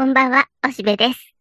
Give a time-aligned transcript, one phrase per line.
[0.00, 1.34] こんばんは、おしべです。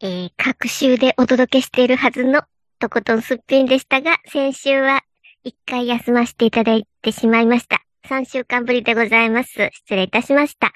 [0.00, 2.40] えー、各週でお届けしているはずの
[2.78, 5.02] とことんすっぴんでしたが、先週は
[5.44, 7.82] 一回休ませていただいてしまいました。
[8.08, 9.50] 3週間ぶりでございます。
[9.74, 10.72] 失礼いたしました。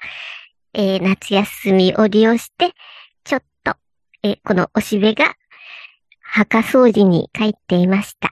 [0.75, 2.73] えー、夏休みを利用して、
[3.23, 3.73] ちょっと、
[4.21, 5.33] えーこのおしべが
[6.21, 8.31] 墓掃除に帰っていました。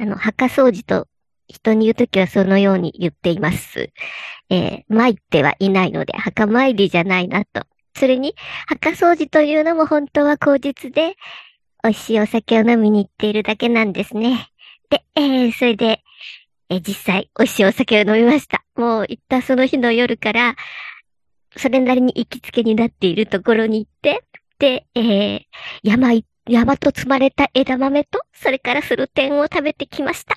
[0.00, 1.06] あの、墓掃除と
[1.48, 3.90] 人に言うときはそのように言っています。
[4.50, 7.62] えー、参ってはいないので、墓参りじゃないなと。
[7.96, 8.34] それに、
[8.66, 11.16] 墓掃除というのも本当は口実で、
[11.82, 14.50] 美味しいお酒を飲みに行っているだけなんですね。
[14.90, 16.02] で、えー、それで、
[16.70, 18.62] えー実際、美味しいお酒を飲みました。
[18.76, 20.56] もう行ったその日の夜から、
[21.56, 24.22] それなりに行きつけになっているところに行って、
[24.58, 25.40] で、えー、
[25.82, 26.12] 山、
[26.46, 30.36] 山と積まれた枝豆と、それからスルテンを食べてきました。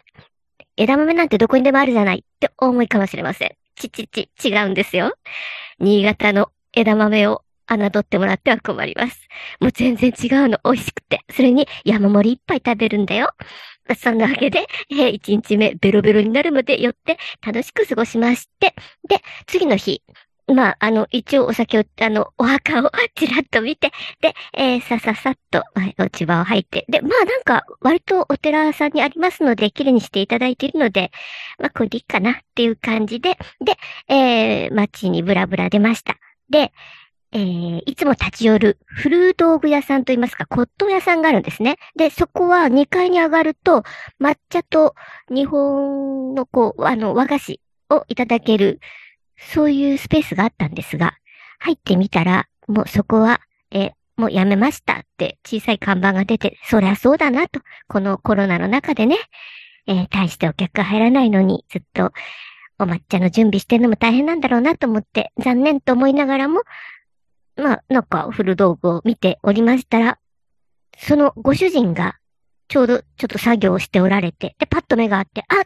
[0.82, 3.52] 枝豆なんてどこにでもあるじゃないって思いかもしれません。
[3.76, 5.14] ちちち、違うんですよ。
[5.80, 9.28] 新潟の枝豆を侮ってもらっては困ります。
[9.60, 11.20] もう全然違うの、美味しくて。
[11.30, 13.30] それに山盛りいっぱい食べるんだよ。
[13.96, 18.74] そんなわけで、えー、1日目ベロベロになるまで寄って楽しく過ごしまして、
[19.08, 20.02] で、次の日、
[20.48, 31.12] まあ、あの、一応お酒を、あの、お墓をちらっと見て、で、えーさささっと、はい落ち葉を吐いて、で、まあなんか、割とお寺さんにありますので、綺麗にしていただいているので、
[31.60, 36.18] まあこれでいいかなっていう感じで、で、えー、街にブラブラ出ました。
[36.50, 36.74] で、
[37.34, 41.78] えー、いつも立ち寄る古道具屋さんといいますか、骨董屋さんがあるんですね。
[41.96, 43.84] で、そこは2階に上がると、
[44.20, 44.96] 抹茶と
[45.30, 48.82] 日本のこう、あの、和菓子をいただける、
[49.50, 51.16] そういうスペースがあったんですが、
[51.60, 59.18] 入ってみたら、もうそこは、えもうやめましたって小さい看板が出て、そりゃそうだなと、このコロナの中でね、
[59.88, 62.12] えー大してお客が入らないのに、ずっと
[62.80, 66.62] お抹茶の準備してるのも大変なんだろうなと思って、残念と思いながらも、
[67.56, 70.20] まあ、なんか古道具を見ておりましたら、
[70.98, 72.18] そのご主人が
[72.68, 75.66] ちょうどちょっと作業をしておられて、で、パッと目があって、あっ。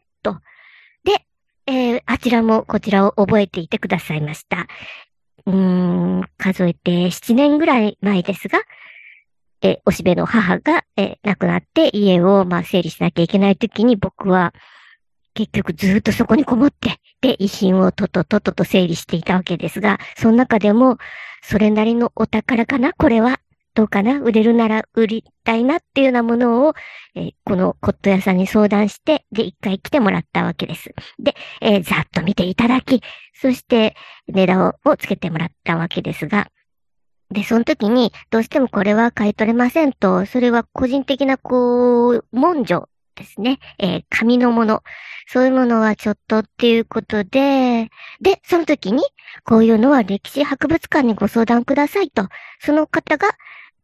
[1.67, 4.67] えーあちらもこちらを覚えていてくださいました。
[5.47, 5.55] うー
[6.21, 8.59] ん、数えて7年ぐらい前ですが、
[9.61, 14.53] えーおしべの母が、えー亡くなって家を、まあ、整理しなきゃいけないときに僕は、
[15.33, 20.97] 結局ずっとそこにこもって、で、遺品をととととと整理していたわけですが、その中でも、
[21.41, 22.93] それなりのお宝かな？
[22.93, 23.39] これは。
[23.75, 24.19] どうかな？
[24.21, 26.73] 売れるなら売りたいなっていうようなものを、
[27.13, 30.95] えーこの骨董屋さんに相談して、で、一回来てもらったわけです。
[31.19, 33.01] で、えーざっと見ていただき、
[33.33, 33.95] そして
[34.27, 36.47] 値段をつけてもらったわけですが、
[37.29, 43.59] で、その時に、どうしてもこれは買い取れませんと、それは個人的な、こう、文書ですね。
[43.79, 44.83] えー紙のもの。
[45.27, 47.89] そういうものはちょっとっていうことで、
[48.21, 49.03] で、その時に、
[49.43, 53.27] こういうのは歴史博物館にご相談くださいと、その方が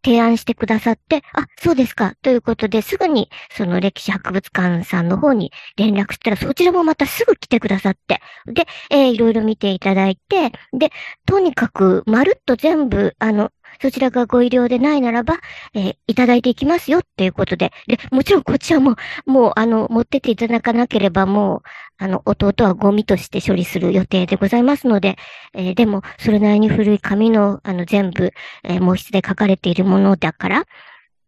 [0.04, 10.92] 提案してくださって、あ、そうですか、ということで、すぐに、その歴史博物館さんの方に連絡したら、そちらもまたすぐ来てくださって、で、えーいろいろ見ていただいて、で、
[11.26, 15.40] とにかく、まるっと全部、あの、そちらがご医療でないならば、
[15.74, 21.62] えーいただいていきますよっていうことで、で、もちろんこっちはもう、もう、あの、持ってっていただかなければ、もう、
[21.98, 25.18] あの、弟はゴミとして処理する予定でございますので、
[25.54, 28.32] えーでも、それなりに古い紙の、あの、全部、
[28.64, 30.66] えー毛筆で書かれているものだから、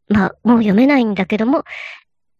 [0.09, 1.63] まあ、もう読めないんだけども、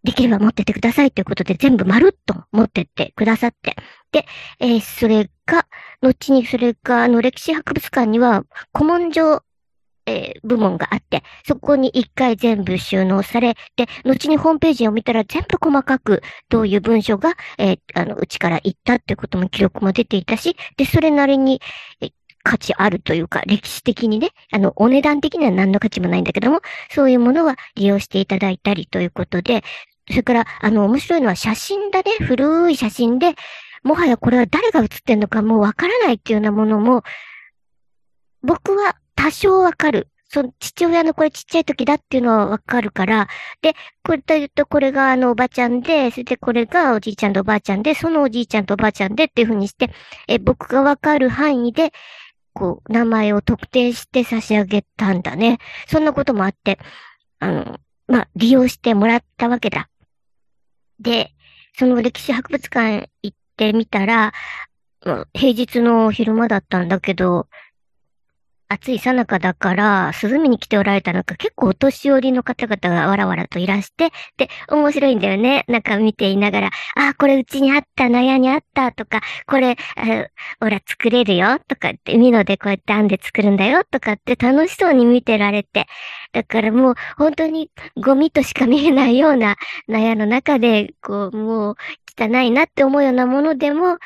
[0.03, 3.75] できれば持ってってくださいということで、全部まるっと持ってってくださって。
[4.11, 4.25] で、
[4.59, 5.65] えーそれが、
[6.01, 8.43] 後にそれが、あの、歴史博物館には、
[8.73, 9.43] 古文書、
[10.05, 21.61] えー部門があって、そこに一回全部収納され、で、後にホームページを見たら全部細かく、どういう文書が、えーあの、うちから行ったっていうことも記録も出ていたし、で、それなりに、
[22.01, 22.09] え
[22.43, 26.61] 価値あるというか、歴史的にね、あの、お値段的には何の価値もないんだけども、
[26.91, 29.63] そういうものは利用していただいたりということで、
[30.09, 33.35] それから、あの、面白いのは写真だね、古い写真で、
[33.83, 37.03] もはやこれは誰が写ってんのかもうわからないっていうようなものも、
[38.41, 40.09] 僕は多少わかる。
[40.27, 43.29] その父親のこれちっちゃい時だっていうのはわかるから、
[43.61, 43.73] で、
[44.03, 49.91] これと言うとこれがあのおばちゃんで、それでこれがおじいちゃんとおばあちゃんで、そのおじいちゃんとおばあちゃんでっていうふうにして、
[50.27, 51.93] え、僕がわかる範囲で、
[52.51, 55.59] こう、名前を特定して差し上げたんだね。
[55.87, 56.79] そんなこともあって、
[57.39, 59.87] あの、まあ、利用してもらったわけだ。
[60.99, 61.31] で、
[61.77, 64.33] その歴史博物館行ってみたら、
[65.33, 67.47] 平日の昼間だったんだけど、
[68.73, 75.65] 暑いさなかだから、涼みに来ておられたのか、結構お年寄りの方々がわらわらといらして、で、面白いんだよね。
[75.67, 79.77] なんか見ていながら、ああ、これうちにあった、納屋にあったとか、これ、
[80.59, 85.85] ほら、作れるよとかって、ミノでこうやって編んで作るんだよとかって楽しそうに見てられて、
[86.31, 89.55] だからもう本当にゴミとしか見えないような
[89.87, 91.75] 納屋の中で、こう、もう
[92.19, 93.97] 汚いなって思うようなものでも、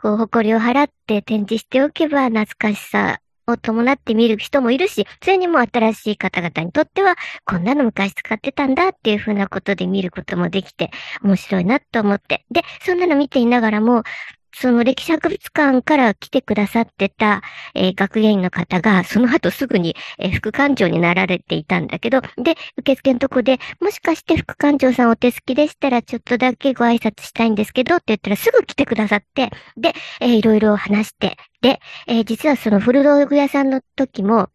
[0.00, 3.20] こう、誇りを払って展示しておけば懐かしさ
[3.52, 10.90] を伴って見る人もいるし、それにも新しい方々にとっては、こんなの昔使ってたんだっていうふうなことで見ることもできて、
[11.22, 12.44] 面白いなと思って。
[12.50, 14.02] で、そんなの見ていながらも、
[14.54, 17.42] その歴史博物館から来てくださってた、
[17.74, 34.50] えー、学芸員の方が、その後すぐに、えー、副館長になられていたんだけど、で、受付のとこで、もしかして副館長さんお手すきでしたら、ちょっとだけご挨拶したいんですけど、って言ったらすぐ来てくださって、で、えー、いろいろ話して、で、えー、実はその古道具屋さんの時も、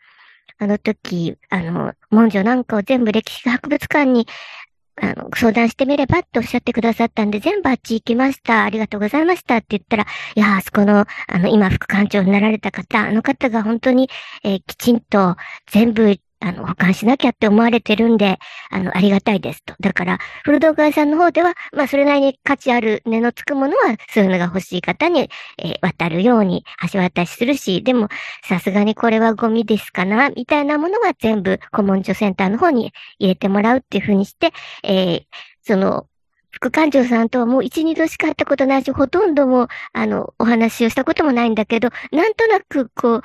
[0.59, 4.27] あの時、あの、文書なんかを全部歴史博物館に
[4.99, 8.63] あの、相談してみればっておっしゃってくださったんで、全部あっち行きました。
[8.63, 10.05] ありがとうございましたって言ったら、
[10.35, 14.09] いや、あそこの、あの、今副館長になられた方、あの方が本当に、
[14.43, 15.35] えー、きちんと
[15.71, 18.37] 全部あの、保管しなきゃって思われてるんで、
[18.69, 19.73] あの、ありがたいですと。
[19.79, 28.09] だから、古道具屋さんの方では、まあ、それなりに価値ある値のつくものは、そういうのが欲しい方に、えー、渡るように橋渡しするし、でも、
[28.43, 34.51] さすがにこれはゴミですかな、みたいなものは全部、古文書センターの方に入れてもらうっていうふうにして、
[34.83, 35.23] えー、
[35.63, 36.07] その、
[36.51, 43.21] 副館長さんとはもう一、二度しか会ったことないし、ほとんども、あの、お話をしたこともないんだけど、なんとなく、こう、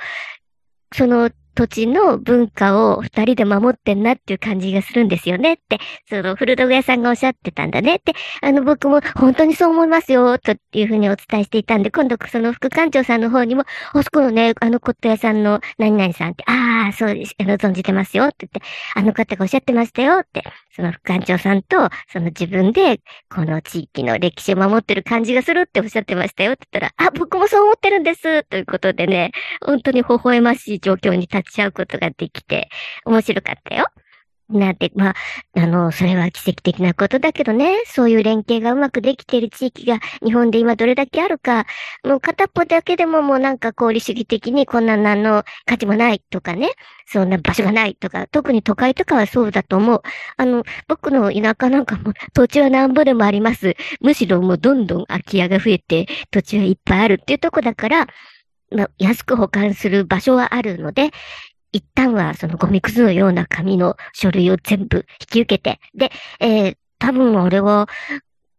[0.95, 5.79] その土地の文化を二人で守ってんなっていう感じがするんですよねって、
[6.09, 13.63] その古道具屋さんがおっしゃってたんだねって、あの僕も本当にそう思いますよ、というふうにお伝えしていたんで、今度その副館長さんの方にも、
[13.93, 18.61] あそこのね、あの骨董屋さんの何々さんって、ああ、そうです、あの、存じてますよって言って、
[18.95, 20.43] あの方がおっしゃってましたよって、
[20.75, 29.31] その副館長さんと、その自分で、この地域の歴史を守ってる感じがするっておっしゃってましたよって言ったら、あ、僕もそう思ってるんです、ということでね、
[29.63, 32.69] 本当に微笑ましい状況に立立ち会うことができて、
[33.05, 33.87] 面白かったよ。
[34.49, 35.15] なんて、まあ、
[35.55, 41.65] あの、それは奇跡的なことだけどね、そういう連携がうまくできている地域が日本で今どれだけあるか、
[42.03, 46.71] もう片っぽだけでももうなんか功利主義的にこんな何の価値もないとかね、
[47.07, 50.01] そんな場所がないとか、特に都会とかはそうだと思う。
[50.37, 53.75] あの、僕の田舎なんかも土地はなんぼでもあります。
[54.01, 58.07] むしろもうどんどん空き家が増えて土地はいっぱいあるっていうとこだから、
[58.97, 61.11] 安く保管する場所はあるので、
[61.71, 67.89] 一旦はそのゴミくずのような紙の書類を全部引き受けて、で、えー、多分俺は、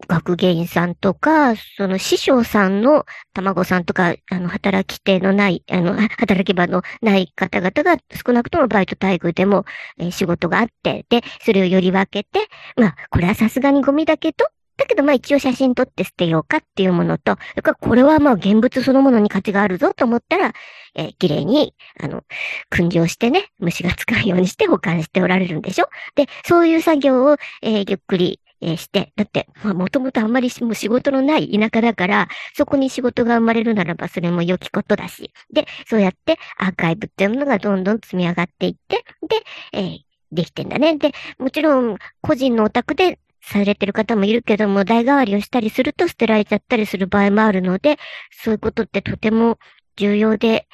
[0.06, 7.96] 学芸員さんとか、その師匠さんの卵さんとか、あの、働き手のない、あの、働き場のない方々が
[8.26, 9.64] 少なくともバイト待遇でも、
[9.98, 20.52] えー、仕事があって、で、それをより分けて、まあ、これはさすがにゴミだけど、だけどまあ一応写真撮って捨てようかっていうものと、それからこれはまあ現物そのものに価値があるぞと思ったら、
[20.96, 22.22] えー、綺麗に、あの、
[22.70, 25.88] 訓示をしてね、虫が使うようにして保管しておられるんでしょ？
[26.14, 39.42] で、そういう作業を、えー、ゆっくり、えー、して、だって、まあ、もともとあんまりもう仕事のない田舎だから、そこに仕事が生まれるならばそれも良きことだし、で、そうやってアーカイブっていうものがどんどん積み上がっていって、で、
[39.72, 39.98] えー、
[40.32, 40.96] できてんだね。
[40.96, 47.98] で、もちろん、個人のお宅でされてる方もいるけども、代替わりをしたりすると捨てられちゃったりする場合もあるので、
[48.30, 49.58] そういうことってとても
[49.96, 50.66] 重要で、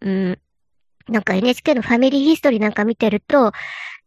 [0.00, 0.38] うん、
[1.08, 3.52] なんか NHK のファミリーヒストリーなんか見てると、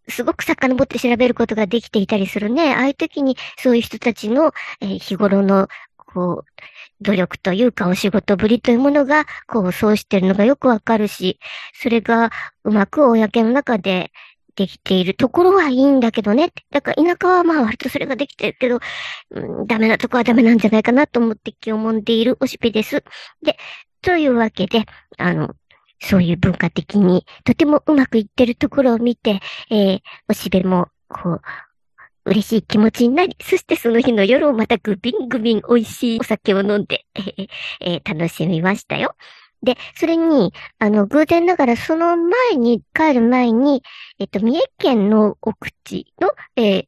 [0.07, 2.73] すごく遡って調べることができていたりするね。
[2.73, 5.67] ああいう時にそういう人たちの、えー、日頃の、
[5.97, 6.51] こう、
[7.01, 11.39] 努力というかお仕事ぶりというものが、こう、そうしてるのがよくわかるし、
[11.73, 12.31] それが
[12.63, 14.11] うまく公の中で
[14.55, 16.51] できているところはいいんだけどね。
[16.71, 18.79] だから田舎はまあ割とそれができてるけど、
[19.31, 23.03] うん、ダメなとこはダメなんじゃないかなと思って気をもんでいるおしべです。
[23.43, 23.57] で、
[24.01, 24.85] というわけで、
[25.17, 25.55] あの、
[25.99, 31.41] そういう文化的にとてもうまくいってるところを見て、えー、おしべも、こう、
[32.25, 37.05] 嬉しい気持ちになり、そしてその日の夜をまたグビングビン美味しいお酒を飲んで、
[37.81, 39.15] えー、楽しみましたよ。
[39.63, 43.81] で、それに、あの、偶然ながらその前に、帰る前に、
[44.19, 46.85] えっと、三重県の奥地の、えー、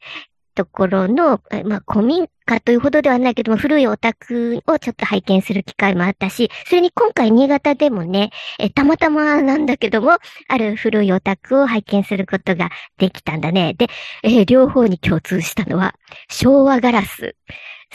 [0.55, 10.17] ところの、まあ、古民家というほどではないけども、古いお宅をちょっと拝見する機会もあったし、それに今回新潟でもね、えたまたまなんだけども、
[10.48, 13.74] ある古いお宅を拝見することができたんだね。
[13.77, 13.88] で、
[14.24, 15.96] えー、両方に共通したのは、
[16.29, 17.36] 昭和ガラス。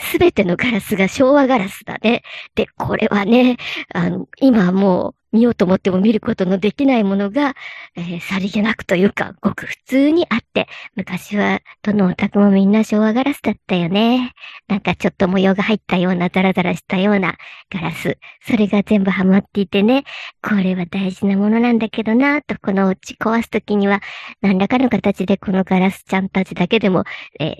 [0.01, 2.23] すべてのガラスが昭和ガラスだね。
[2.55, 3.57] で、これはね、
[3.93, 7.55] あの、今もう見ようと思っても見ることのできないものが、
[7.95, 14.33] えー、さりげなくというか、ごく普通にあって、昔はどのお宅もみんな昭和ガラスだったよね。
[14.67, 17.35] なんかちょっと模様が入ったような、ザラザラしたような
[17.73, 18.17] ガラス。
[18.45, 20.03] それが全部ハマっていてね、
[20.41, 24.01] これは大事なものなんだけどな、とこのうち壊すときには、
[24.41, 27.03] 何らかの形でこのガラスちゃんたちだけでも、
[27.39, 27.55] えー、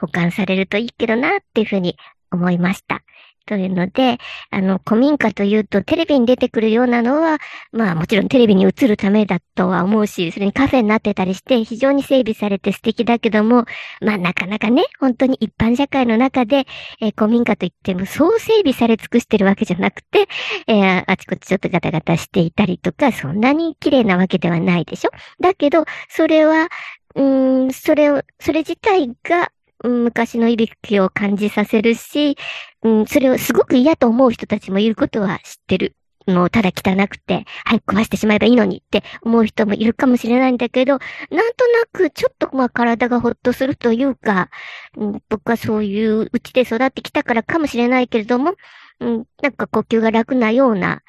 [0.00, 1.96] 保管されるといいけどな、っていうふうに
[2.32, 3.02] 思いました。
[3.46, 4.18] というので、
[4.50, 7.38] あの、古民家というとテレビに出てくるようなのは、
[7.72, 13.64] まあもちろんテレビに映るためだとは思うし、それにカフェになってたりして非常に整備されて素敵だけども、
[14.00, 16.66] まあなかなかね、本当に一般社会の中で、
[17.00, 20.28] えー、古民家といってもそう整備され尽くしてるわけじゃなくて、
[20.66, 25.10] えー、あちこちちょっとガタガタしていたりとか、そんなに綺麗なわけではないでしょ？
[25.40, 26.68] だけど、それは、
[27.14, 27.22] う
[27.66, 29.50] ん、それを、それ自体が
[29.88, 32.36] 昔のいびきを感じさせるし、
[32.82, 35.96] うん、それをすごく嫌と思う人たちもいることは知ってる。
[36.26, 44.50] もうただ汚くて、はい、壊してしまえばいいのにって思う人もいるかもしれないんだけど、なんとなくちょっとまあ体がほっとするというか、
[44.96, 48.54] うん、僕はそういううちで育ってきたからかもしれないけれども、
[49.00, 51.02] うん、なんか呼吸が楽なような、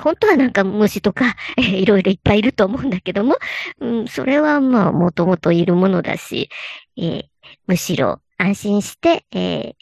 [0.00, 3.36] 本当はなんか虫とか、 えー、いろいろいっぱいいると思うんだけども、
[3.80, 6.50] うん、それはまあもともといるものだし、
[6.96, 7.24] えー、
[7.66, 9.74] むしろ安心して、えー、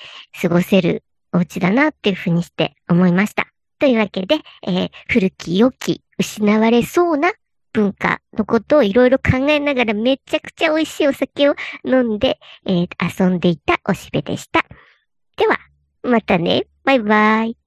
[0.43, 3.47] 過ごせるお家だなっていうふうにして思いました。
[3.79, 4.37] というわけで、
[4.67, 7.33] えー、古き良き失われそうな
[7.73, 14.65] 文化のことをいろいろ考えながらめちゃくちゃ美味しいお酒を飲んで、えー、遊んでいたおしべでした。
[15.37, 15.59] では、
[16.03, 16.67] またね。
[16.85, 17.60] バイバイ。